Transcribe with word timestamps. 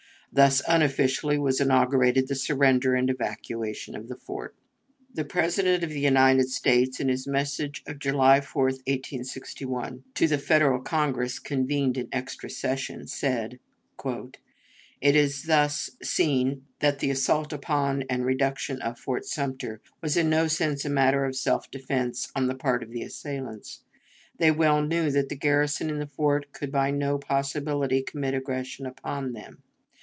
Thus 0.33 0.61
unofficially 0.65 1.37
was 1.37 1.59
inaugurated 1.59 2.29
the 2.29 2.35
surrender 2.35 2.95
and 2.95 3.09
evacuation 3.09 3.97
of 3.97 4.07
the 4.07 4.15
fort. 4.15 4.55
The 5.13 5.25
President 5.25 5.83
of 5.83 5.89
the 5.89 5.99
United 5.99 6.47
States, 6.47 7.01
in 7.01 7.09
his 7.09 7.27
message 7.27 7.83
of 7.85 7.99
July 7.99 8.39
4, 8.39 8.63
1861, 8.67 10.05
to 10.13 10.27
the 10.29 10.37
Federal 10.37 10.79
Congress 10.79 11.37
convened 11.37 11.97
in 11.97 12.07
extra 12.13 12.49
session, 12.49 13.07
said: 13.07 13.59
"It 14.05 14.37
is 15.17 15.47
thus 15.47 15.89
seen 16.01 16.65
that 16.79 16.99
the 16.99 17.11
assault 17.11 17.51
upon 17.51 18.03
and 18.09 18.25
reduction 18.25 18.81
of 18.81 18.97
Fort 18.97 19.25
Sumter 19.25 19.81
was 19.99 20.15
in 20.15 20.29
no 20.29 20.47
sense 20.47 20.85
a 20.85 20.89
matter 20.89 21.25
of 21.25 21.35
self 21.35 21.69
defense 21.69 22.31
on 22.37 22.47
the 22.47 22.55
part 22.55 22.83
of 22.83 22.91
the 22.91 23.01
assailants. 23.03 23.83
They 24.37 24.51
well 24.51 24.81
knew 24.81 25.11
that 25.11 25.27
the 25.27 25.35
garrison 25.35 25.89
in 25.89 25.99
the 25.99 26.07
fort 26.07 26.53
could 26.53 26.71
by 26.71 26.89
no 26.89 27.17
possibility 27.17 28.01
commit 28.01 28.33
aggression 28.33 28.85
upon 28.85 29.33
them. 29.33 29.61